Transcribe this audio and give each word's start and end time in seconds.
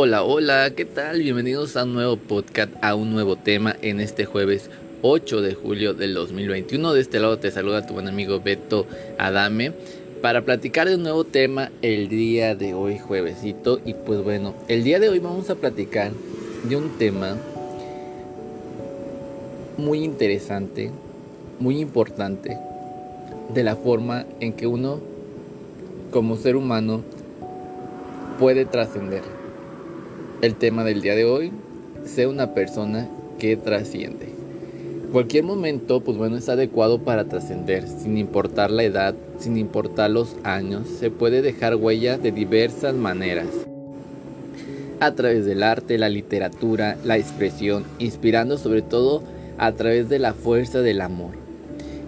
Hola, 0.00 0.22
hola, 0.22 0.70
¿qué 0.76 0.84
tal? 0.84 1.18
Bienvenidos 1.22 1.76
a 1.76 1.82
un 1.82 1.92
nuevo 1.92 2.16
podcast, 2.16 2.70
a 2.82 2.94
un 2.94 3.10
nuevo 3.10 3.34
tema 3.34 3.74
en 3.82 3.98
este 3.98 4.26
jueves 4.26 4.70
8 5.02 5.42
de 5.42 5.54
julio 5.54 5.92
del 5.92 6.14
2021. 6.14 6.92
De 6.92 7.00
este 7.00 7.18
lado 7.18 7.40
te 7.40 7.50
saluda 7.50 7.84
tu 7.84 7.94
buen 7.94 8.06
amigo 8.06 8.38
Beto 8.38 8.86
Adame 9.18 9.72
para 10.22 10.42
platicar 10.42 10.88
de 10.88 10.94
un 10.94 11.02
nuevo 11.02 11.24
tema 11.24 11.72
el 11.82 12.08
día 12.08 12.54
de 12.54 12.74
hoy, 12.74 13.00
juevesito. 13.00 13.80
Y 13.84 13.94
pues 13.94 14.22
bueno, 14.22 14.54
el 14.68 14.84
día 14.84 15.00
de 15.00 15.08
hoy 15.08 15.18
vamos 15.18 15.50
a 15.50 15.56
platicar 15.56 16.12
de 16.62 16.76
un 16.76 16.96
tema 16.96 17.36
muy 19.78 20.04
interesante, 20.04 20.92
muy 21.58 21.80
importante, 21.80 22.56
de 23.52 23.64
la 23.64 23.74
forma 23.74 24.26
en 24.38 24.52
que 24.52 24.68
uno, 24.68 25.00
como 26.12 26.36
ser 26.36 26.54
humano, 26.54 27.02
puede 28.38 28.64
trascender 28.64 29.37
el 30.40 30.54
tema 30.54 30.84
del 30.84 31.02
día 31.02 31.14
de 31.14 31.24
hoy, 31.24 31.52
sea 32.04 32.28
una 32.28 32.54
persona 32.54 33.08
que 33.38 33.56
trasciende. 33.56 34.28
Cualquier 35.12 35.44
momento, 35.44 36.00
pues 36.00 36.16
bueno, 36.16 36.36
es 36.36 36.48
adecuado 36.48 37.00
para 37.00 37.24
trascender, 37.24 37.88
sin 37.88 38.18
importar 38.18 38.70
la 38.70 38.84
edad, 38.84 39.14
sin 39.38 39.56
importar 39.56 40.10
los 40.10 40.36
años, 40.44 40.86
se 40.86 41.10
puede 41.10 41.42
dejar 41.42 41.76
huella 41.76 42.18
de 42.18 42.30
diversas 42.30 42.94
maneras. 42.94 43.48
A 45.00 45.14
través 45.14 45.46
del 45.46 45.62
arte, 45.62 45.96
la 45.96 46.08
literatura, 46.08 46.98
la 47.04 47.16
expresión, 47.16 47.84
inspirando 47.98 48.58
sobre 48.58 48.82
todo 48.82 49.22
a 49.56 49.72
través 49.72 50.08
de 50.08 50.18
la 50.18 50.34
fuerza 50.34 50.82
del 50.82 51.00
amor. 51.00 51.47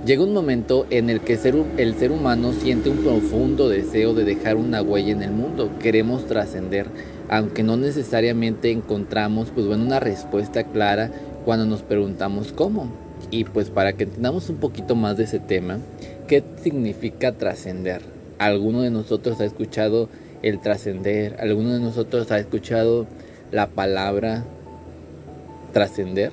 Llega 0.07 0.25
un 0.25 0.33
momento 0.33 0.87
en 0.89 1.11
el 1.11 1.21
que 1.21 1.35
el 1.35 1.95
ser 1.95 2.11
humano 2.11 2.55
siente 2.55 2.89
un 2.89 2.99
profundo 2.99 3.69
deseo 3.69 4.15
de 4.15 4.25
dejar 4.25 4.57
una 4.57 4.81
huella 4.81 5.13
en 5.13 5.23
el 5.23 5.31
mundo. 5.31 5.71
Queremos 5.79 6.25
trascender, 6.25 6.87
aunque 7.29 7.63
no 7.63 7.77
necesariamente 7.77 8.71
encontramos 8.71 9.51
pues 9.51 9.67
bueno 9.67 9.85
una 9.85 10.01
respuesta 10.01 10.65
clara 10.65 11.11
cuando 11.45 11.67
nos 11.67 11.83
preguntamos 11.83 12.53
cómo. 12.53 12.91
Y 13.31 13.45
pues 13.45 13.69
para 13.69 13.93
que 13.93 14.05
entendamos 14.05 14.49
un 14.49 14.57
poquito 14.57 14.95
más 14.95 15.19
de 15.19 15.25
ese 15.25 15.39
tema, 15.39 15.81
¿qué 16.27 16.43
significa 16.63 17.33
trascender? 17.33 18.01
¿Alguno 18.39 18.81
de 18.81 18.91
nosotros 18.91 19.39
ha 19.43 19.45
escuchado 19.45 20.09
el 20.41 20.63
trascender? 20.63 21.37
¿Alguno 21.41 21.75
de 21.75 21.81
nosotros 21.81 22.31
ha 22.31 22.39
escuchado 22.39 23.07
la 23.53 23.67
palabra 23.67 24.45
trascender? 25.75 26.33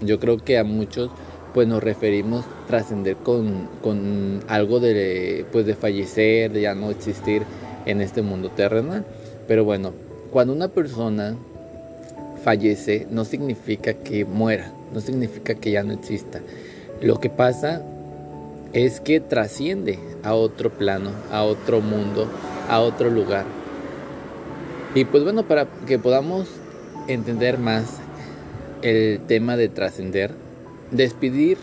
Yo 0.00 0.18
creo 0.18 0.38
que 0.38 0.56
a 0.56 0.64
muchos 0.64 1.10
pues 1.54 1.68
nos 1.68 1.82
referimos 1.82 2.44
trascender 2.66 3.16
con, 3.16 3.68
con 3.82 4.40
algo 4.48 4.80
de 4.80 5.44
pues 5.52 5.66
de 5.66 5.74
fallecer, 5.74 6.52
de 6.52 6.62
ya 6.62 6.74
no 6.74 6.90
existir 6.90 7.42
en 7.86 8.00
este 8.00 8.22
mundo 8.22 8.50
terrenal. 8.50 9.04
Pero 9.46 9.64
bueno, 9.64 9.92
cuando 10.30 10.52
una 10.52 10.68
persona 10.68 11.36
fallece 12.42 13.06
no 13.10 13.24
significa 13.24 13.94
que 13.94 14.24
muera, 14.24 14.72
no 14.92 15.00
significa 15.00 15.54
que 15.54 15.70
ya 15.70 15.82
no 15.82 15.92
exista. 15.92 16.40
Lo 17.00 17.20
que 17.20 17.30
pasa 17.30 17.82
es 18.72 19.00
que 19.00 19.20
trasciende 19.20 19.98
a 20.22 20.34
otro 20.34 20.70
plano, 20.70 21.10
a 21.30 21.42
otro 21.42 21.80
mundo, 21.80 22.28
a 22.68 22.80
otro 22.80 23.10
lugar. 23.10 23.44
Y 24.94 25.04
pues 25.04 25.24
bueno, 25.24 25.42
para 25.44 25.66
que 25.86 25.98
podamos 25.98 26.48
entender 27.08 27.58
más 27.58 27.98
el 28.82 29.20
tema 29.26 29.56
de 29.56 29.68
trascender, 29.68 30.32
despedir 30.92 31.58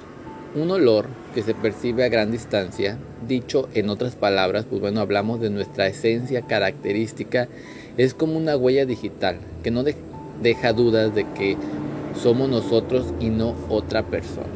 un 0.55 0.71
olor 0.71 1.07
que 1.35 1.43
se 1.43 1.53
percibe 1.53 2.03
a 2.03 2.09
gran 2.09 2.31
distancia, 2.31 2.97
dicho 3.27 3.69
en 3.75 3.89
otras 3.89 4.15
palabras, 4.15 4.65
pues 4.67 4.81
bueno, 4.81 4.99
hablamos 4.99 5.39
de 5.39 5.51
nuestra 5.51 5.87
esencia 5.87 6.41
característica, 6.41 7.47
es 7.97 8.13
como 8.13 8.37
una 8.37 8.57
huella 8.57 8.85
digital 8.85 9.37
que 9.63 9.71
no 9.71 9.83
deja 9.83 10.73
dudas 10.73 11.13
de 11.13 11.25
que 11.33 11.55
somos 12.19 12.49
nosotros 12.49 13.13
y 13.19 13.29
no 13.29 13.55
otra 13.69 14.03
persona. 14.03 14.47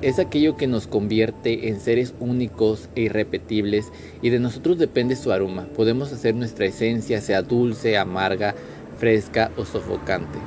Es 0.00 0.18
aquello 0.18 0.56
que 0.56 0.66
nos 0.66 0.88
convierte 0.88 1.68
en 1.68 1.78
seres 1.78 2.14
únicos 2.18 2.88
e 2.96 3.02
irrepetibles 3.02 3.92
y 4.20 4.30
de 4.30 4.40
nosotros 4.40 4.78
depende 4.78 5.14
su 5.14 5.30
aroma. 5.30 5.68
Podemos 5.76 6.12
hacer 6.12 6.34
nuestra 6.34 6.66
esencia 6.66 7.20
sea 7.20 7.42
dulce, 7.42 7.96
amarga, 7.98 8.54
fresca 8.98 9.52
o 9.56 9.64
sofocante. 9.64 10.38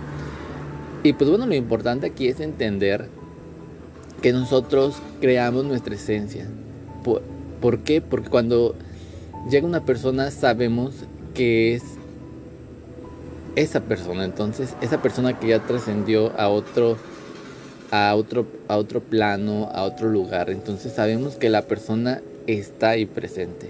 Y 1.03 1.13
pues 1.13 1.29
bueno, 1.29 1.45
lo 1.45 1.55
importante 1.55 2.07
aquí 2.07 2.27
es 2.27 2.41
entender 2.41 3.07
que 4.21 4.33
nosotros 4.33 4.95
creamos 5.21 5.65
nuestra 5.65 5.95
esencia. 5.95 6.47
¿Por, 7.61 7.79
qué? 7.79 8.01
Porque 8.01 8.29
cuando 8.29 8.75
llega 9.49 9.65
una 9.67 9.85
persona 9.85 10.31
sabemos 10.31 10.95
que 11.33 11.75
es 11.75 11.83
esa 13.55 13.81
persona. 13.81 14.25
Entonces, 14.25 14.75
esa 14.81 15.01
persona 15.01 15.39
que 15.39 15.47
ya 15.47 15.59
trascendió 15.59 16.31
a 16.39 16.49
otro, 16.49 16.97
a 17.91 18.15
otro, 18.15 18.45
a 18.67 18.77
otro 18.77 19.01
plano, 19.01 19.69
a 19.71 19.83
otro 19.83 20.09
lugar. 20.09 20.49
Entonces 20.49 20.93
sabemos 20.93 21.35
que 21.35 21.49
la 21.49 21.63
persona 21.63 22.21
está 22.47 22.91
ahí 22.91 23.05
presente. 23.05 23.69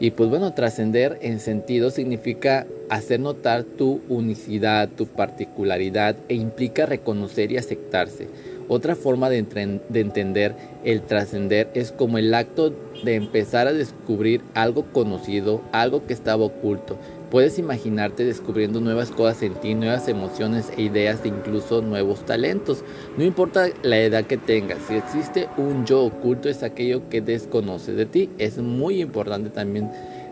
Y 0.00 0.10
pues 0.10 0.28
bueno, 0.28 0.54
trascender 0.54 1.18
en 1.22 1.40
sentido 1.40 1.90
significa 1.90 2.66
hacer 2.88 3.20
notar 3.20 3.64
tu 3.64 4.00
unicidad, 4.08 4.88
tu 4.88 5.06
particularidad 5.06 6.16
e 6.28 6.34
implica 6.34 6.86
reconocer 6.86 7.52
y 7.52 7.56
aceptarse. 7.56 8.28
Otra 8.66 8.96
forma 8.96 9.28
de, 9.28 9.38
entender 9.38 10.54
el 10.84 11.02
trascender 11.02 11.68
es 11.74 11.92
como 11.92 12.16
el 12.16 12.32
acto 12.32 12.72
de 13.04 13.16
empezar 13.16 13.66
a 13.66 13.74
descubrir 13.74 14.40
algo 14.54 14.86
conocido, 14.90 15.60
algo 15.72 16.06
que 16.06 16.14
estaba 16.14 16.44
oculto. 16.44 16.96
Puedes 17.30 17.58
imaginarte 17.58 18.24
descubriendo 18.24 18.80
nuevas 18.80 19.10
cosas 19.10 19.42
en 19.42 19.54
ti, 19.54 19.74
nuevas 19.74 20.08
emociones 20.08 20.72
e 20.78 20.82
ideas 20.82 21.20
e 21.24 21.28
incluso 21.28 21.82
nuevos 21.82 22.24
talentos. 22.24 22.84
No 23.18 23.24
importa 23.24 23.68
la 23.82 23.98
edad 23.98 24.24
que 24.24 24.38
tengas, 24.38 24.78
si 24.88 24.94
existe 24.94 25.48
un 25.58 25.84
yo 25.84 26.02
oculto 26.02 26.48
es 26.48 26.62
aquello 26.62 27.08
que 27.10 27.20
desconoces 27.20 27.96
de 27.96 28.06
ti. 28.06 28.30
Es 28.38 28.56
muy 28.58 29.02
importante 29.02 29.50
también 29.50 29.90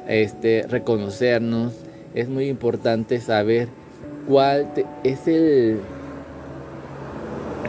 este, 0.08 0.66
reconocernos, 0.68 1.74
es 2.14 2.28
muy 2.28 2.48
importante 2.48 3.20
saber 3.20 3.68
cuál 4.26 4.68
es 5.04 5.26
el 5.26 5.80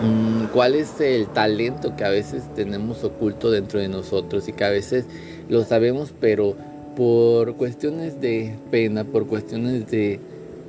Mm, 0.04 0.48
cuál 0.52 0.76
es 0.76 1.00
el 1.00 1.28
talento 1.28 1.96
que 1.96 2.04
a 2.04 2.10
veces 2.10 2.44
tenemos 2.56 3.06
oculto 3.06 3.52
dentro 3.52 3.80
de 3.80 3.88
nosotros 3.88 4.50
y 4.50 4.54
que 4.54 4.66
a 4.66 4.70
veces 4.70 5.06
lo 5.48 5.64
sabemos, 5.64 6.14
pero 6.20 6.56
por 6.96 7.56
cuestiones 7.56 8.20
de 8.20 8.56
pena, 8.70 9.06
por 9.06 9.28
cuestiones 9.28 9.90
de, 9.90 10.20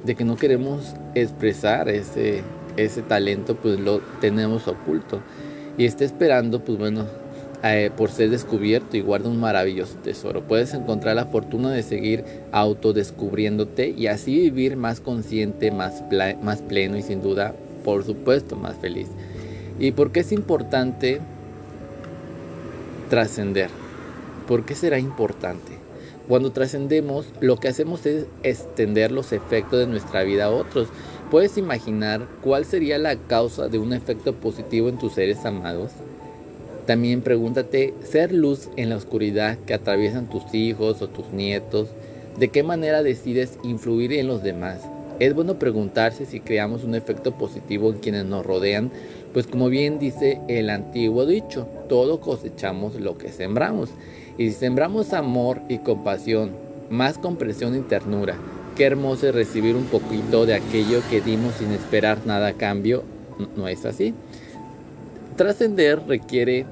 que 0.07 0.25
no 0.25 0.37
queremos 0.37 0.95
expresar 1.17 1.89
ese, 1.89 2.43
ese 2.77 3.03
talento, 3.03 3.57
pues 3.57 3.81
lo 3.81 4.01
tenemos 4.21 4.69
oculto. 4.69 5.21
Y 5.79 5.87
está 5.87 6.05
esperando, 6.05 6.61
pues 6.61 6.79
bueno, 6.79 7.07
eh, 7.67 7.91
por 7.97 8.11
ser 8.11 8.29
descubierto 8.29 8.97
y 8.97 9.01
guarda 9.01 9.31
un 9.31 9.41
maravilloso 9.41 9.97
tesoro. 9.97 10.43
Puedes 10.43 10.75
encontrar 10.75 11.17
la 11.17 11.25
fortuna 11.25 11.71
de 11.71 11.83
seguir 11.83 12.25
autodescubriéndote 12.53 13.89
y 13.89 14.07
así 14.07 14.39
vivir 14.39 14.77
más 14.77 15.01
consciente, 15.01 15.71
más, 15.71 16.05
más 16.43 16.61
pleno 16.61 16.99
y 16.99 17.03
sin 17.03 17.23
duda 17.23 17.55
por 17.83 18.05
supuesto, 18.05 18.57
más 18.57 18.77
feliz. 18.77 19.09
¿Y 19.79 19.93
por 19.93 20.13
qué 20.13 20.21
es 20.21 20.33
importante 20.33 21.21
trascender? 23.11 23.71
¿Por 24.47 24.65
qué 24.65 24.75
será 24.75 24.99
importante? 24.99 25.73
Cuando 26.29 26.53
trascendemos, 26.53 27.27
lo 27.41 27.57
que 27.59 27.69
hacemos 27.69 28.05
es 28.07 28.27
extender 28.43 29.11
los 29.11 29.33
efectos 29.33 29.79
de 29.79 29.87
nuestra 29.87 30.23
vida 30.23 30.47
a 30.47 30.51
otros. 30.51 30.89
¿Puedes 31.31 31.59
imaginar 31.59 32.27
cuál 32.43 32.65
sería 32.65 32.99
la 32.99 33.17
causa 33.17 33.69
de 33.69 33.79
un 33.79 33.93
efecto 33.93 34.35
positivo 34.35 34.89
en 34.89 34.99
tus 34.99 35.15
seres 35.15 35.45
amados? 35.45 35.93
También 36.87 37.23
pregúntate, 37.23 37.95
ser 38.03 38.33
luz 38.33 38.69
en 38.77 38.91
la 38.91 38.97
oscuridad 38.97 39.57
que 39.67 39.73
atraviesan 39.73 40.29
tus 40.29 40.55
hijos 40.55 41.01
o 41.01 41.09
tus 41.09 41.33
nietos, 41.33 41.89
¿de 42.39 42.49
qué 42.49 42.63
manera 42.63 43.03
decides 43.03 43.59
influir 43.63 44.13
en 44.13 44.27
los 44.27 44.43
demás? 44.43 44.83
Es 45.19 45.33
bueno 45.35 45.59
preguntarse 45.59 46.27
si 46.27 46.41
creamos 46.41 46.85
un 46.85 46.95
efecto 46.95 47.39
positivo 47.39 47.91
en 47.91 48.01
quienes 48.01 48.27
nos 48.27 48.45
rodean, 48.45 48.91
pues 49.33 49.47
como 49.47 49.69
bien 49.69 49.99
dice 49.99 50.41
el 50.49 50.69
antiguo 50.69 51.25
dicho, 51.25 51.67
todo 51.89 52.21
cosechamos 52.21 53.01
lo 53.01 53.17
que 53.17 53.31
sembramos. 53.31 53.91
Y 54.37 54.49
si 54.51 54.55
sembramos 54.55 55.13
amor 55.13 55.61
y 55.69 55.79
compasión, 55.79 56.51
más 56.91 57.17
comprensión 57.17 57.77
y 57.77 57.81
ternura, 57.81 58.37
qué 58.77 58.85
hermoso 58.85 59.29
es 59.29 59.35
recibir 59.35 59.75
un 59.77 59.85
poquito 59.85 60.45
de 60.45 60.55
aquello 60.55 61.01
que 61.09 61.23
dimos 61.23 61.55
sin 61.55 61.71
esperar 61.71 62.19
nada 62.27 62.49
a 62.49 62.53
cambio, 62.55 63.05
¿no 63.57 63.69
es 63.69 63.87
así? 63.87 64.13
Trascender 65.37 66.01
requiere 66.07 66.65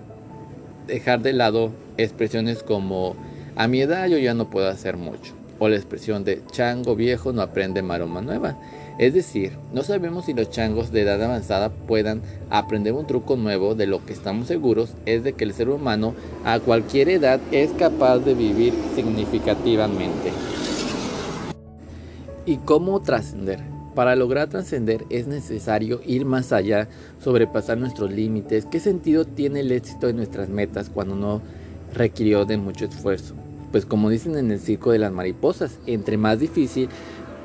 dejar 0.87 1.21
de 1.21 1.33
lado 1.33 1.73
expresiones 1.97 2.63
como 2.63 3.17
a 3.57 3.67
mi 3.67 3.81
edad 3.81 4.07
yo 4.09 4.19
ya 4.19 4.35
no 4.35 4.51
puedo 4.51 4.69
hacer 4.69 4.97
mucho 4.97 5.35
o 5.63 5.69
la 5.69 5.77
expresión 5.77 6.25
de 6.25 6.43
chango 6.51 6.97
viejo 6.97 7.33
no 7.33 7.41
aprende 7.41 7.83
maroma 7.83 8.21
nueva. 8.21 8.57
Es 8.99 9.15
decir, 9.15 9.53
no 9.73 9.85
sabemos 9.85 10.25
si 10.25 10.35
los 10.35 10.51
changos 10.51 10.91
de 10.91 11.03
edad 11.03 11.23
avanzada 11.23 11.71
puedan 11.71 12.21
aprender 12.51 12.95
un 12.95 13.07
truco 13.07 13.37
nuevo, 13.37 13.77
de 13.77 13.87
lo 13.87 14.05
que 14.05 14.13
estamos 14.13 14.49
seguros 14.49 14.95
es 15.07 15.23
de 15.23 15.35
que 15.35 15.45
el 15.45 15.55
ser 15.55 15.69
humano 15.69 16.15
a 16.45 16.59
cualquier 16.59 17.09
edad 17.09 17.41
es 17.53 17.71
capaz 17.75 18.19
de 18.19 18.35
vivir 18.35 18.75
significativamente. 18.97 20.33
¿Y 22.45 22.57
cómo 22.57 23.01
trascender? 23.01 23.72
Para 23.95 24.17
lograr 24.17 24.49
trascender 24.49 25.05
es 25.11 25.27
necesario 25.27 26.01
ir 26.07 26.25
más 26.25 26.53
allá, 26.53 26.89
sobrepasar 27.19 27.77
nuestros 27.77 28.11
límites. 28.11 28.65
¿Qué 28.65 28.81
sentido 28.81 29.27
tiene 29.27 29.61
el 29.61 29.71
éxito 29.71 30.07
de 30.07 30.15
nuestras 30.15 30.49
metas 30.49 30.89
cuando 30.89 31.15
no 31.15 31.43
requirió 31.93 32.47
de 32.47 32.57
mucho 32.57 32.87
esfuerzo? 32.87 33.35
Pues 33.71 33.85
como 33.85 34.09
dicen 34.09 34.37
en 34.39 34.51
el 34.51 34.61
circo 34.61 34.93
de 34.93 34.99
las 34.99 35.13
mariposas, 35.13 35.79
entre 35.87 36.17
más 36.17 36.39
difícil, 36.39 36.89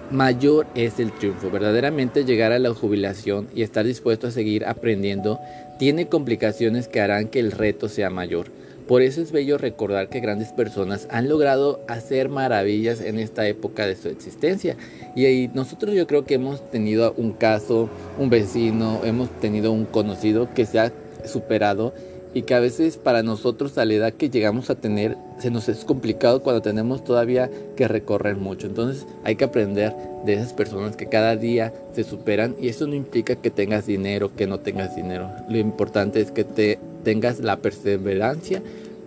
mayor 0.10 0.68
es 0.74 1.00
el 1.00 1.12
triunfo. 1.12 1.52
Verdaderamente 1.52 2.24
llegar 2.24 2.54
a 2.54 2.60
la 2.60 2.74
jubilación 2.74 3.50
y 3.54 3.64
estar 3.64 3.86
dispuesto 3.86 4.28
a 4.28 4.32
seguir 4.32 4.66
aprendiendo 4.66 5.40
tiene 5.80 6.08
complicaciones 6.08 6.88
que 6.88 7.02
harán 7.02 7.28
que 7.28 7.42
el 7.42 7.52
reto 7.52 7.90
sea 7.90 8.10
mayor. 8.10 8.48
Por 8.88 9.01
eso 9.01 9.22
es 9.22 9.34
bello 9.34 9.57
recordar 9.57 10.07
que 10.07 10.22
grandes 10.22 10.54
personas 10.54 11.07
han 11.12 11.28
logrado 11.28 11.81
hacer 11.88 12.30
maravillas 12.30 13.01
en 13.01 13.19
esta 13.19 13.45
época 13.45 13.86
de 13.86 13.98
su 13.98 14.07
existencia. 14.07 14.78
Y 15.13 15.50
nosotros 15.54 15.94
yo 15.94 16.07
creo 16.07 16.24
que 16.24 16.36
hemos 16.36 16.69
tenido 16.72 17.13
un 17.18 17.34
caso, 17.34 17.89
un 18.18 18.30
vecino, 18.30 19.01
hemos 19.04 19.30
tenido 19.42 19.74
un 19.74 19.86
conocido 19.86 20.54
que 20.54 20.66
se 20.66 20.80
ha 20.80 20.94
superado 21.25 21.94
y 22.34 22.44
que 22.44 22.54
a 22.54 22.60
veces 22.60 22.98
para 22.98 23.24
nosotros 23.24 23.78
a 23.78 23.86
la 23.86 23.94
edad 23.94 24.13
que 24.13 24.30
llegamos 24.30 24.69
a 24.69 24.75
tener 24.75 25.18
se 25.40 25.51
nos 25.51 25.69
es 25.69 25.86
complicado 25.86 26.42
cuando 26.42 26.62
tenemos 26.62 27.04
todavía 27.04 27.50
que 27.75 27.88
recorrer 27.88 28.38
mucho. 28.38 28.68
Entonces 28.68 29.06
hay 29.24 29.36
que 29.36 29.45
aprender 29.45 29.95
de 30.25 30.33
esas 30.33 30.54
personas 30.54 30.95
que 30.95 31.07
cada 31.07 31.36
día 31.36 31.74
se 31.94 32.04
superan 32.04 32.56
y 32.60 32.69
eso 32.69 32.88
no 32.88 32.95
implica 32.95 33.36
que 33.36 33.50
tengas 33.50 33.86
dinero, 33.86 34.36
que 34.36 34.48
no 34.48 34.60
tengas 34.60 34.95
dinero. 34.95 35.31
Lo 35.50 35.57
importante 35.57 36.22
es 36.22 36.31
que 36.31 36.44
te 36.44 36.80
tengas 37.07 37.39
la 37.39 37.56
perseverancia 37.56 38.62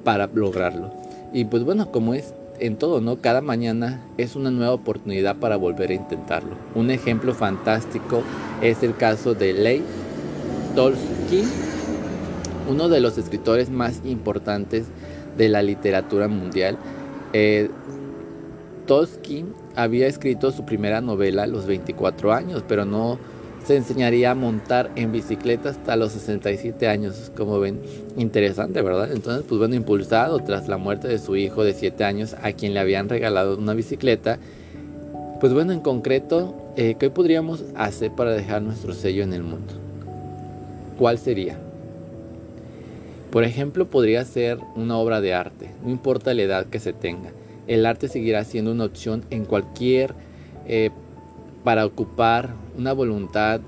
para 0.05 0.27
lograrlo. 0.33 0.91
Y 1.35 1.45
pues 1.45 1.65
bueno, 1.65 1.93
como 1.93 2.15
es 2.15 2.33
en 2.59 2.77
todo, 2.77 3.03
¿no? 3.03 3.17
Cada 3.17 3.43
mañana 3.43 4.01
es 4.17 4.37
una 4.37 4.51
nueva 4.51 4.73
oportunidad 4.73 5.37
para 5.37 5.57
volver 5.57 5.91
a 5.91 5.95
intentarlo. 5.95 6.57
Un 6.75 6.91
ejemplo 6.91 7.35
fantástico 7.35 8.23
es 8.63 8.83
el 8.83 8.97
caso 8.97 9.35
de 9.35 9.53
Leigh 9.53 9.83
Tolstoy 10.75 11.45
uno 12.71 12.89
de 12.89 13.01
los 13.01 13.19
escritores 13.19 13.69
más 13.69 14.01
importantes 14.07 14.87
de 15.37 15.51
la 15.51 15.61
literatura 15.61 16.27
mundial. 16.27 16.79
Eh, 17.35 17.69
había 19.77 20.07
escrito 20.07 20.53
su 20.53 20.65
primera 20.65 21.03
novela 21.03 21.43
a 21.43 21.47
los 21.47 21.67
24 21.67 22.33
años, 22.33 22.65
pero 22.67 22.87
no 22.87 23.19
se 23.65 23.77
enseñaría 23.77 24.31
a 24.31 24.35
montar 24.35 24.91
en 24.97 25.13
bicicleta 25.13 25.71
hasta 25.71 25.97
los 25.97 26.13
67 26.13 26.89
años, 26.89 27.31
como 27.37 27.61
ven, 27.61 27.81
interesante, 28.17 28.83
¿verdad? 28.83 29.13
Entonces, 29.13 29.45
pues 29.49 29.59
bueno, 29.59 29.75
impulsado 29.75 30.39
tras 30.41 30.69
la 30.69 30.77
muerte 30.77 31.09
de 31.09 31.19
su 31.19 31.37
hijo 31.37 31.65
de 31.65 31.75
7 31.75 32.05
años, 32.05 32.35
a 32.43 32.53
quien 32.53 32.75
le 32.75 32.81
habían 32.81 33.09
regalado 33.09 33.57
una 33.57 33.75
bicicleta, 33.75 34.39
pues 35.41 35.53
bueno, 35.53 35.73
en 35.73 35.81
concreto, 35.81 36.55
eh, 36.77 36.97
¿qué 36.99 37.11
podríamos 37.11 37.65
hacer 37.75 38.13
para 38.13 38.33
dejar 38.33 38.63
nuestro 38.63 38.93
sello 38.93 39.23
en 39.23 39.33
el 39.33 39.43
mundo? 39.43 39.75
¿Cuál 40.99 41.19
sería? 41.19 41.59
Por 43.31 43.45
ejemplo, 43.45 43.89
podría 43.89 44.25
ser 44.25 44.59
una 44.75 44.97
obra 44.99 45.21
de 45.21 45.35
arte, 45.35 45.71
no 45.85 45.91
importa 45.91 46.35
la 46.35 46.43
edad 46.43 46.67
que 46.67 46.81
se 46.81 46.93
tenga. 46.93 47.31
El 47.69 47.87
arte 47.87 48.09
seguirá 48.09 48.45
siendo 48.45 48.73
una 48.73 48.85
opción 48.85 49.25
en 49.31 49.45
cualquier, 49.45 50.15
eh, 50.67 50.91
para 51.65 51.85
ocupar 51.87 52.55
una 52.77 52.93
voluntad, 52.93 53.61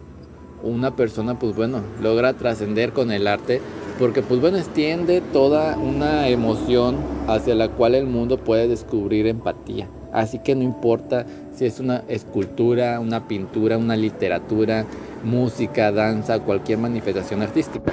una 0.63 0.97
persona, 0.97 1.39
pues 1.39 1.55
bueno, 1.55 1.83
logra 2.01 2.35
trascender 2.35 2.93
con 2.93 3.11
el 3.11 3.27
arte, 3.27 3.61
porque 3.99 4.23
pues 4.23 4.41
bueno, 4.41 4.59
extiende 4.59 5.21
toda 5.33 5.77
una 5.77 6.29
emoción 6.29 6.97
hacia 7.27 7.55
la 7.55 7.69
cual 7.69 7.95
el 7.95 8.07
mundo 8.07 8.39
puede 8.39 8.69
descubrir 8.69 9.27
empatía. 9.27 9.89
Así 10.13 10.39
que 10.39 10.55
no 10.55 10.63
importa 10.63 11.27
si 11.55 11.65
es 11.65 11.81
una 11.81 12.05
escultura, 12.09 13.01
una 13.01 13.29
pintura, 13.29 13.79
una 13.79 13.97
literatura, 13.97 14.85
música, 15.25 15.91
danza, 15.91 16.41
cualquier 16.41 16.79
manifestación 16.79 17.43
artística 17.43 17.93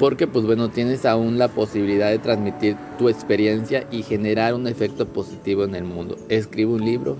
porque 0.00 0.26
pues 0.26 0.46
bueno 0.46 0.70
tienes 0.70 1.04
aún 1.04 1.38
la 1.38 1.48
posibilidad 1.48 2.08
de 2.08 2.18
transmitir 2.18 2.74
tu 2.98 3.10
experiencia 3.10 3.86
y 3.92 4.02
generar 4.02 4.54
un 4.54 4.66
efecto 4.66 5.06
positivo 5.06 5.62
en 5.64 5.74
el 5.74 5.84
mundo. 5.84 6.16
Escribe 6.30 6.72
un 6.72 6.86
libro. 6.86 7.18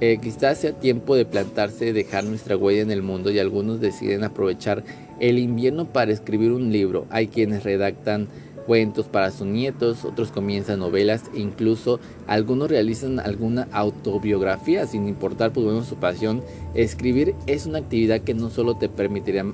Eh, 0.00 0.18
quizás 0.22 0.58
sea 0.58 0.72
tiempo 0.72 1.14
de 1.14 1.26
plantarse, 1.26 1.92
dejar 1.92 2.24
nuestra 2.24 2.56
huella 2.56 2.80
en 2.80 2.90
el 2.90 3.02
mundo 3.02 3.30
y 3.30 3.38
algunos 3.38 3.80
deciden 3.80 4.24
aprovechar 4.24 4.82
el 5.20 5.38
invierno 5.38 5.84
para 5.84 6.10
escribir 6.10 6.52
un 6.52 6.72
libro. 6.72 7.06
Hay 7.10 7.26
quienes 7.26 7.64
redactan 7.64 8.28
cuentos 8.66 9.08
para 9.08 9.30
sus 9.30 9.46
nietos, 9.46 10.06
otros 10.06 10.30
comienzan 10.30 10.78
novelas 10.78 11.24
e 11.34 11.40
incluso 11.40 12.00
algunos 12.26 12.70
realizan 12.70 13.20
alguna 13.20 13.68
autobiografía 13.72 14.86
sin 14.86 15.06
importar 15.06 15.52
pues 15.52 15.66
bueno 15.66 15.84
su 15.84 15.96
pasión. 15.96 16.42
Escribir 16.74 17.34
es 17.46 17.66
una 17.66 17.80
actividad 17.80 18.22
que 18.22 18.32
no 18.32 18.48
solo 18.48 18.76
te 18.76 18.88
permitirá 18.88 19.44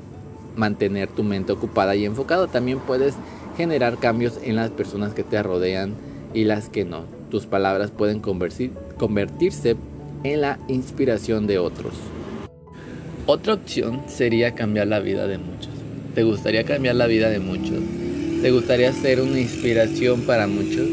mantener 0.55 1.09
tu 1.09 1.25
mente 1.25 1.53
ocupada 1.53 1.97
y 1.97 2.05
enfocada. 2.05 2.47
También 2.47 2.79
puedes 2.79 3.15
generar 3.57 3.99
cambios 3.99 4.39
en 4.45 4.55
las 4.55 4.71
personas 4.71 5.13
que 5.13 5.25
te 5.25 5.43
rodean 5.43 5.95
y 6.35 6.45
las 6.45 6.69
que 6.69 6.85
no. 6.85 7.05
Tus 7.31 7.47
palabras 7.47 7.91
pueden 7.91 8.21
convertirse 8.21 9.77
la 10.34 10.58
inspiración 10.67 11.46
de 11.46 11.58
otros. 11.58 11.94
Otra 13.26 13.55
opción 13.55 14.02
sería 14.08 14.55
cambiar 14.55 14.88
la 14.88 15.00
vida 15.00 15.26
de 15.26 15.38
muchos. 15.38 15.70
¿Te 16.14 16.25
gustaría 16.25 16.64
cambiar 16.64 16.96
la 16.96 17.06
vida 17.06 17.28
de 17.28 17.38
muchos? 17.38 17.81
¿Te 18.43 18.50
gustaría 18.50 18.93
ser 18.93 19.20
una 19.20 19.38
inspiración 19.38 20.23
para 20.23 20.46
muchos? 20.46 20.88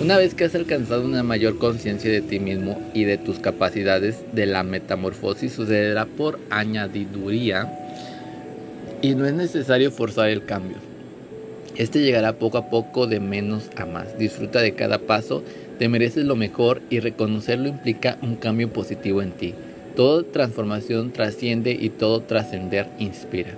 Una 0.00 0.16
vez 0.16 0.34
que 0.34 0.44
has 0.44 0.54
alcanzado 0.54 1.04
una 1.04 1.22
mayor 1.22 1.58
conciencia 1.58 2.10
de 2.10 2.20
ti 2.20 2.38
mismo 2.38 2.80
y 2.94 3.04
de 3.04 3.18
tus 3.18 3.38
capacidades, 3.38 4.22
de 4.32 4.46
la 4.46 4.62
metamorfosis 4.62 5.52
sucederá 5.52 6.06
por 6.06 6.38
añadiduría 6.50 7.72
y 9.02 9.14
no 9.14 9.26
es 9.26 9.34
necesario 9.34 9.90
forzar 9.90 10.28
el 10.28 10.44
cambio. 10.44 10.76
Este 11.76 12.00
llegará 12.00 12.34
poco 12.34 12.58
a 12.58 12.70
poco 12.70 13.06
de 13.06 13.20
menos 13.20 13.70
a 13.76 13.86
más. 13.86 14.18
Disfruta 14.18 14.60
de 14.60 14.74
cada 14.74 14.98
paso, 14.98 15.42
te 15.78 15.88
mereces 15.88 16.24
lo 16.24 16.36
mejor 16.36 16.82
y 16.90 17.00
reconocerlo 17.00 17.68
implica 17.68 18.18
un 18.22 18.36
cambio 18.36 18.72
positivo 18.72 19.22
en 19.22 19.32
ti. 19.32 19.54
Toda 19.96 20.24
transformación 20.24 21.12
trasciende 21.12 21.72
y 21.72 21.90
todo 21.90 22.20
trascender 22.20 22.88
inspira. 22.98 23.50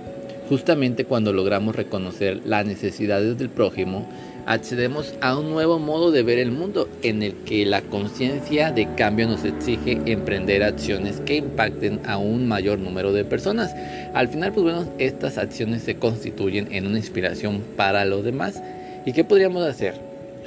Justamente 0.49 1.05
cuando 1.05 1.33
logramos 1.33 1.77
reconocer 1.77 2.41
las 2.45 2.67
necesidades 2.67 3.39
del 3.39 3.49
prójimo, 3.51 4.07
accedemos 4.47 5.15
a 5.21 5.39
un 5.39 5.51
nuevo 5.51 5.79
modo 5.79 6.11
de 6.11 6.23
ver 6.23 6.39
el 6.39 6.51
mundo 6.51 6.89
en 7.03 7.23
el 7.23 7.35
que 7.45 7.65
la 7.65 7.83
conciencia 7.83 8.73
de 8.73 8.89
cambio 8.97 9.29
nos 9.29 9.45
exige 9.45 10.01
emprender 10.07 10.63
acciones 10.63 11.21
que 11.21 11.37
impacten 11.37 12.01
a 12.05 12.19
un 12.19 12.49
mayor 12.49 12.79
número 12.79 13.13
de 13.13 13.25
personas. 13.25 13.75
Al 14.13 14.29
final, 14.29 14.53
pues 14.53 14.65
bueno, 14.65 14.93
estas 14.99 15.39
acciones 15.39 15.83
se 15.83 15.97
constituyen 15.97 16.69
en 16.73 16.87
una 16.87 16.99
inspiración 16.99 17.63
para 17.77 18.05
los 18.05 18.25
demás. 18.25 18.61
¿Y 19.07 19.13
qué 19.13 19.25
podríamos 19.25 19.65
hacer? 19.65 19.95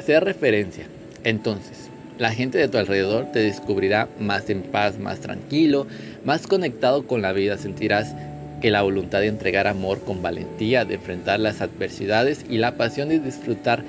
Ser 0.05 0.23
referencia. 0.23 0.85
Entonces, 1.23 1.89
la 2.17 2.31
gente 2.31 2.57
de 2.57 2.67
tu 2.67 2.77
alrededor 2.77 3.31
te 3.31 3.39
descubrirá 3.39 4.07
más 4.19 4.49
en 4.49 4.61
paz, 4.61 4.99
más 4.99 5.19
tranquilo, 5.19 5.87
más 6.23 6.47
conectado 6.47 7.07
con 7.07 7.21
la 7.21 7.33
vida. 7.33 7.57
Sentirás 7.57 8.13
que 8.61 8.71
la 8.71 8.81
voluntad 8.81 9.19
de 9.19 9.27
entregar 9.27 9.67
amor 9.67 10.01
con 10.01 10.21
valentía, 10.21 10.85
de 10.85 10.95
enfrentar 10.95 11.39
las 11.39 11.61
adversidades 11.61 12.45
y 12.49 12.59
la 12.59 12.77
pasión 12.77 13.09
de 13.09 13.19
disfrutar 13.19 13.83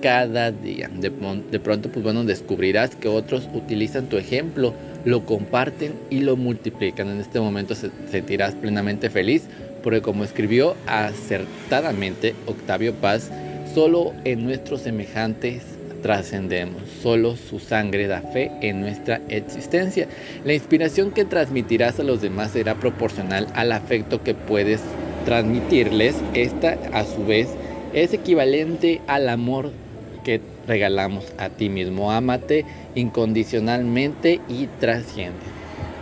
cada 0.00 0.50
día. 0.50 0.88
De, 0.88 1.10
pronto, 1.60 1.90
pues 1.90 2.02
bueno, 2.02 2.24
descubrirás 2.24 2.96
que 2.96 3.08
otros 3.08 3.48
utilizan 3.54 4.06
tu 4.06 4.16
ejemplo, 4.16 4.74
lo 5.04 5.24
comparten 5.24 5.92
y 6.10 6.20
lo 6.20 6.36
multiplican. 6.36 7.08
En 7.08 7.20
este 7.20 7.40
momento 7.40 7.74
se 7.74 7.90
sentirás 8.10 8.54
plenamente 8.54 9.10
feliz 9.10 9.44
porque 9.82 10.02
como 10.02 10.24
escribió 10.24 10.74
acertadamente 10.86 12.34
Octavio 12.46 12.94
Paz, 12.94 13.30
solo 13.74 14.12
en 14.24 14.44
nuestros 14.44 14.80
semejantes 14.80 15.75
trascendemos. 16.06 16.82
Solo 17.02 17.34
su 17.34 17.58
sangre 17.58 18.06
da 18.06 18.20
fe 18.20 18.52
en 18.60 18.80
nuestra 18.80 19.20
existencia. 19.28 20.06
La 20.44 20.54
inspiración 20.54 21.10
que 21.10 21.24
transmitirás 21.24 21.98
a 21.98 22.04
los 22.04 22.20
demás 22.20 22.52
será 22.52 22.76
proporcional 22.76 23.48
al 23.54 23.72
afecto 23.72 24.22
que 24.22 24.32
puedes 24.32 24.80
transmitirles. 25.24 26.14
Esta, 26.32 26.78
a 26.92 27.04
su 27.04 27.26
vez, 27.26 27.48
es 27.92 28.14
equivalente 28.14 29.00
al 29.08 29.28
amor 29.28 29.72
que 30.22 30.40
regalamos 30.68 31.24
a 31.38 31.48
ti 31.48 31.68
mismo. 31.68 32.12
Ámate 32.12 32.64
incondicionalmente 32.94 34.40
y 34.48 34.68
trasciende. 34.78 35.40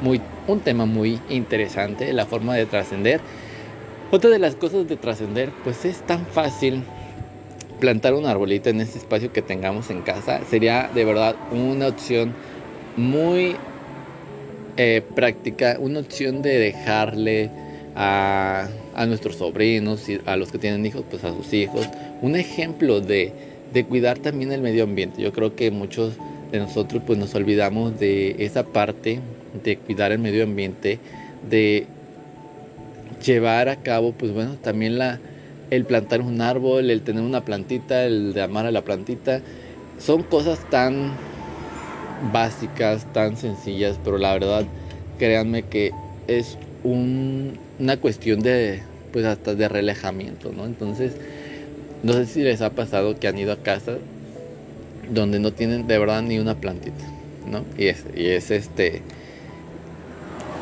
Muy, 0.03 0.21
un 0.47 0.61
tema 0.61 0.85
muy 0.85 1.19
interesante, 1.31 2.13
la 2.13 2.27
forma 2.27 2.55
de 2.55 2.67
trascender. 2.67 3.23
Otra 4.11 4.29
de 4.29 4.39
las 4.39 4.55
cosas 4.55 4.87
de 4.87 4.97
trascender, 4.99 5.49
pues 5.65 5.87
es 5.87 6.03
tan 6.03 6.27
fácil 6.27 6.83
plantar 7.85 8.15
un 8.15 8.25
arbolito 8.25 8.71
en 8.71 8.81
este 8.81 8.97
espacio 8.97 9.31
que 9.31 9.43
tengamos 9.43 9.91
en 9.91 10.01
casa 10.01 10.41
sería 10.49 10.91
de 10.95 11.05
verdad 11.05 11.37
una 11.53 11.89
opción 11.89 12.33
muy 12.97 13.57
eh, 14.79 15.03
práctica, 15.15 15.77
una 15.79 16.01
opción 16.01 16.41
de 16.41 16.57
dejarle 16.59 17.51
a, 17.95 18.69
a, 18.95 19.05
nuestros 19.05 19.37
sobrinos 19.37 20.07
a 20.25 20.37
los 20.37 20.51
que 20.51 20.57
tienen 20.57 20.87
hijos, 20.87 21.05
pues 21.11 21.25
a 21.25 21.37
sus 21.37 21.53
hijos, 21.53 21.87
un 22.23 22.37
ejemplo 22.37 23.03
de, 23.03 23.35
de 23.75 23.85
cuidar 23.85 24.19
también 24.19 24.51
el 24.53 24.63
medio 24.63 24.85
ambiente. 24.85 25.21
Yo 25.21 25.35
creo 25.35 25.55
que 25.55 25.71
muchos 25.71 26.15
de 26.53 26.61
nosotros 26.61 27.03
pues 27.07 27.19
nos 27.19 27.35
olvidamos 27.35 28.01
de 28.01 28.37
esa 28.39 28.65
parte 28.65 29.21
de 29.63 29.77
cuidar 29.77 30.11
el 30.11 30.21
medio 30.21 30.45
ambiente 30.45 31.01
de 31.51 31.87
llevar 33.23 33.69
a 33.69 33.77
cabo, 33.77 34.13
pues 34.13 34.33
bueno, 34.33 34.55
también 34.55 34.97
la, 34.97 35.21
el 35.71 35.85
plantar 35.85 36.21
un 36.21 36.41
árbol, 36.41 36.91
el 36.91 37.03
tener 37.03 37.23
una 37.23 37.45
plantita, 37.45 38.05
el 38.05 38.33
de 38.33 38.43
amar 38.43 38.67
a 38.67 38.71
la 38.71 38.83
plantita, 38.83 39.41
son 39.99 40.23
cosas 40.23 40.59
tan 40.71 41.13
básicas, 42.33 43.13
tan 43.13 43.37
sencillas, 43.37 43.99
pero 44.03 44.19
la 44.19 44.33
verdad, 44.33 44.65
créanme 45.19 45.63
que 45.65 45.93
es 46.27 46.59
una 46.83 47.97
cuestión 47.99 48.41
de, 48.41 48.83
pues 49.13 49.25
hasta 49.25 49.55
de 49.55 49.69
relajamiento, 49.69 50.53
¿no? 50.53 50.67
Entonces, 50.67 51.13
no 52.03 52.13
sé 52.13 52.27
si 52.27 52.43
les 52.43 52.61
ha 52.61 52.71
pasado 52.71 53.19
que 53.19 53.29
han 53.29 53.39
ido 53.39 53.53
a 53.53 53.57
casa 53.57 53.97
donde 55.09 55.39
no 55.39 55.53
tienen 55.53 55.87
de 55.87 55.99
verdad 55.99 56.23
ni 56.23 56.39
una 56.39 56.55
plantita, 56.55 57.05
¿no? 57.47 57.65
Y 57.77 57.87
es, 57.87 58.05
y 58.15 58.27
es 58.29 58.51
este, 58.51 59.03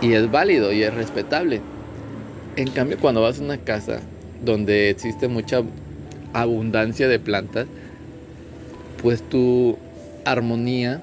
y 0.00 0.14
es 0.14 0.30
válido 0.30 0.72
y 0.72 0.82
es 0.82 0.92
respetable. 0.94 1.60
En 2.56 2.68
cambio, 2.70 2.98
cuando 2.98 3.22
vas 3.22 3.40
a 3.40 3.42
una 3.42 3.58
casa 3.58 4.00
donde 4.44 4.90
existe 4.90 5.28
mucha 5.28 5.62
abundancia 6.32 7.08
de 7.08 7.18
plantas, 7.18 7.66
pues 9.00 9.22
tu 9.28 9.76
armonía, 10.24 11.00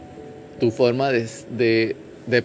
tu 0.60 0.72
forma 0.72 1.12
de, 1.12 1.96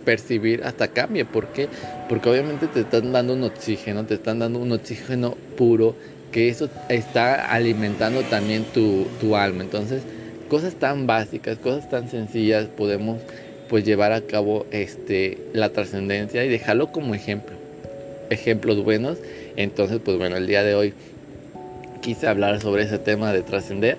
percibir 0.04 0.62
hasta 0.64 0.88
cambia. 0.88 1.24
¿Por 1.24 1.46
qué? 1.48 1.68
Porque 2.08 2.28
obviamente 2.28 2.66
te 2.66 2.80
están 2.80 3.12
dando 3.12 3.34
un 3.34 3.44
oxígeno, 3.44 4.04
te 4.04 4.14
están 4.14 4.38
dando 4.38 4.58
un 4.58 4.72
oxígeno 4.72 5.36
puro, 5.56 5.94
que 6.32 6.48
eso 6.48 6.68
está 6.88 7.46
alimentando 7.52 8.22
también 8.22 8.64
tu, 8.74 9.06
tu 9.20 9.36
alma. 9.36 9.62
Entonces, 9.62 10.02
cosas 10.48 10.74
tan 10.74 11.06
básicas, 11.06 11.58
cosas 11.58 11.88
tan 11.88 12.08
sencillas 12.08 12.66
podemos 12.66 13.20
pues 13.68 13.84
llevar 13.84 14.12
a 14.12 14.20
cabo 14.20 14.66
este 14.70 15.38
la 15.52 15.70
trascendencia 15.70 16.44
y 16.44 16.48
dejarlo 16.48 16.92
como 16.92 17.14
ejemplo 17.14 17.56
ejemplos 18.30 18.82
buenos 18.84 19.18
entonces 19.56 20.00
pues 20.04 20.18
bueno 20.18 20.36
el 20.36 20.46
día 20.46 20.62
de 20.62 20.74
hoy 20.74 20.94
quise 22.00 22.26
hablar 22.26 22.60
sobre 22.60 22.84
ese 22.84 22.98
tema 22.98 23.32
de 23.32 23.42
trascender 23.42 23.96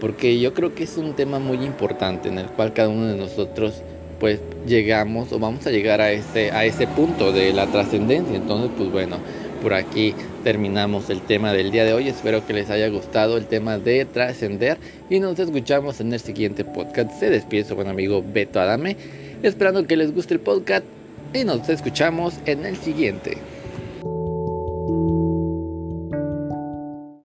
porque 0.00 0.38
yo 0.40 0.54
creo 0.54 0.74
que 0.74 0.84
es 0.84 0.96
un 0.96 1.14
tema 1.14 1.38
muy 1.38 1.64
importante 1.64 2.28
en 2.28 2.38
el 2.38 2.46
cual 2.46 2.72
cada 2.72 2.88
uno 2.88 3.06
de 3.06 3.16
nosotros 3.16 3.82
pues 4.20 4.40
llegamos 4.66 5.32
o 5.32 5.38
vamos 5.38 5.66
a 5.66 5.70
llegar 5.70 6.00
a 6.00 6.12
ese 6.12 6.50
a 6.52 6.64
ese 6.64 6.86
punto 6.86 7.32
de 7.32 7.52
la 7.52 7.66
trascendencia 7.66 8.36
entonces 8.36 8.70
pues 8.76 8.90
bueno 8.90 9.18
por 9.62 9.74
aquí 9.74 10.12
terminamos 10.42 11.08
el 11.08 11.22
tema 11.22 11.52
del 11.52 11.70
día 11.70 11.84
de 11.84 11.92
hoy. 11.94 12.08
Espero 12.08 12.44
que 12.44 12.52
les 12.52 12.68
haya 12.68 12.88
gustado 12.88 13.36
el 13.36 13.46
tema 13.46 13.78
de 13.78 14.04
trascender 14.04 14.76
y 15.08 15.20
nos 15.20 15.38
escuchamos 15.38 16.00
en 16.00 16.12
el 16.12 16.18
siguiente 16.18 16.64
podcast. 16.64 17.12
Se 17.20 17.30
despide 17.30 17.64
su 17.64 17.76
buen 17.76 17.86
amigo 17.86 18.24
Beto 18.26 18.60
Adame, 18.60 18.96
esperando 19.44 19.86
que 19.86 19.96
les 19.96 20.12
guste 20.12 20.34
el 20.34 20.40
podcast 20.40 20.84
y 21.32 21.44
nos 21.44 21.68
escuchamos 21.68 22.34
en 22.44 22.66
el 22.66 22.76
siguiente. 22.76 23.38